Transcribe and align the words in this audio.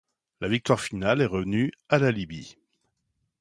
La 0.39 0.47
victoire 0.47 0.79
finale 0.81 1.21
est 1.21 1.27
revenue 1.27 1.71
à 1.87 1.99
la 1.99 2.09
Libye. 2.09 2.57